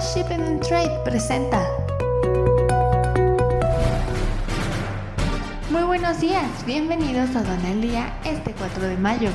[0.00, 1.62] Shipping and Trade presenta.
[5.70, 9.28] Muy buenos días, bienvenidos a Don El Día este 4 de mayo.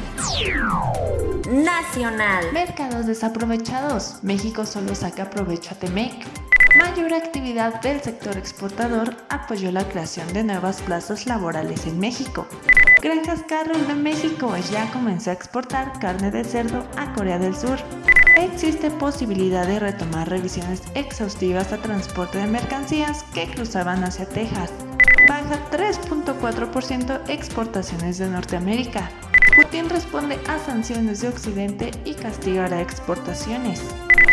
[1.51, 2.51] Nacional.
[2.51, 4.23] Mercados desaprovechados.
[4.23, 6.25] México solo saca provecho a Temec.
[6.79, 12.47] Mayor actividad del sector exportador apoyó la creación de nuevas plazas laborales en México.
[13.03, 17.77] Granjas Carroll de México ya comenzó a exportar carne de cerdo a Corea del Sur.
[18.37, 24.71] Existe posibilidad de retomar revisiones exhaustivas a transporte de mercancías que cruzaban hacia Texas.
[25.29, 29.09] Baja 3.4% exportaciones de Norteamérica.
[29.55, 33.81] Putin responde a sanciones de Occidente y castigará exportaciones.